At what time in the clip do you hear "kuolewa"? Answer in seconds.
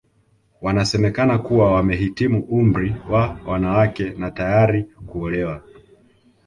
4.83-5.63